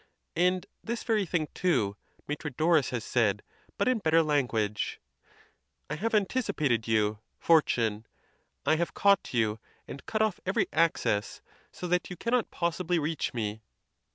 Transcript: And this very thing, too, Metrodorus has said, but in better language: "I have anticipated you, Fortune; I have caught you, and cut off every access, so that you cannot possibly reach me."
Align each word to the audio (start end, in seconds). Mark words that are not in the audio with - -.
And 0.35 0.65
this 0.83 1.03
very 1.03 1.27
thing, 1.27 1.47
too, 1.53 1.95
Metrodorus 2.27 2.89
has 2.89 3.03
said, 3.03 3.43
but 3.77 3.87
in 3.87 3.99
better 3.99 4.23
language: 4.23 4.99
"I 5.91 5.95
have 5.95 6.15
anticipated 6.15 6.87
you, 6.87 7.19
Fortune; 7.37 8.07
I 8.65 8.77
have 8.77 8.95
caught 8.95 9.31
you, 9.31 9.59
and 9.87 10.03
cut 10.07 10.23
off 10.23 10.39
every 10.43 10.67
access, 10.73 11.43
so 11.71 11.87
that 11.87 12.09
you 12.09 12.15
cannot 12.17 12.49
possibly 12.49 12.97
reach 12.97 13.35
me." 13.35 13.61